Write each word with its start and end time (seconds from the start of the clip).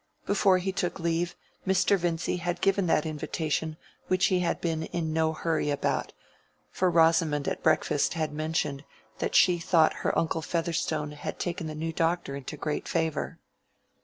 Before 0.25 0.57
he 0.57 0.71
took 0.71 0.99
leave, 0.99 1.35
Mr. 1.67 1.95
Vincy 1.95 2.37
had 2.37 2.59
given 2.59 2.87
that 2.87 3.05
invitation 3.05 3.77
which 4.07 4.25
he 4.33 4.39
had 4.39 4.59
been 4.59 4.81
"in 4.85 5.13
no 5.13 5.31
hurry 5.31 5.69
about," 5.69 6.11
for 6.71 6.89
Rosamond 6.89 7.47
at 7.47 7.61
breakfast 7.61 8.15
had 8.15 8.33
mentioned 8.33 8.83
that 9.19 9.35
she 9.35 9.59
thought 9.59 9.97
her 10.01 10.17
uncle 10.17 10.41
Featherstone 10.41 11.11
had 11.11 11.37
taken 11.37 11.67
the 11.67 11.75
new 11.75 11.93
doctor 11.93 12.35
into 12.35 12.57
great 12.57 12.87
favor. 12.87 13.37